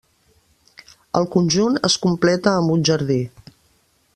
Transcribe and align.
El 1.19 1.27
conjunt 1.35 1.77
es 1.89 1.99
completa 2.07 2.55
amb 2.63 2.75
un 2.77 2.87
jardí. 2.91 3.19